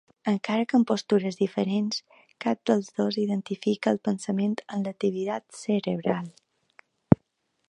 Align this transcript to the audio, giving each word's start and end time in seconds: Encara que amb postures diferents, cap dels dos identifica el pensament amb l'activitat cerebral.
Encara 0.29 0.63
que 0.69 0.77
amb 0.77 0.87
postures 0.91 1.37
diferents, 1.41 1.99
cap 2.47 2.63
dels 2.71 2.91
dos 3.01 3.21
identifica 3.27 3.95
el 3.97 4.03
pensament 4.09 4.59
amb 4.65 4.91
l'activitat 4.91 5.63
cerebral. 5.63 6.35